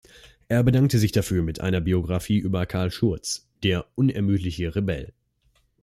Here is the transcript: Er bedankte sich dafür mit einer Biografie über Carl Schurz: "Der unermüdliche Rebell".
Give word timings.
Er 0.47 0.63
bedankte 0.63 0.97
sich 0.97 1.11
dafür 1.11 1.43
mit 1.43 1.61
einer 1.61 1.79
Biografie 1.79 2.39
über 2.39 2.65
Carl 2.65 2.89
Schurz: 2.89 3.47
"Der 3.61 3.85
unermüdliche 3.93 4.75
Rebell". 4.75 5.13